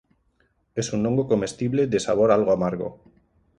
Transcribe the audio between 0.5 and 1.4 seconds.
Es un hongo